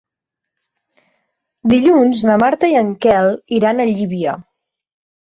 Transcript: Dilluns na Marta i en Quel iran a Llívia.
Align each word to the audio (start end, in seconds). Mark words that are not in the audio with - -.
Dilluns 1.73 2.23
na 2.29 2.37
Marta 2.45 2.71
i 2.71 2.79
en 2.79 2.89
Quel 3.05 3.29
iran 3.59 3.85
a 3.85 3.89
Llívia. 3.91 4.35